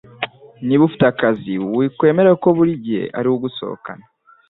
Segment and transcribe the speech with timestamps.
[0.65, 4.05] Niba ufite akazi wikwemera ko buri gihe ariwe ugusohokana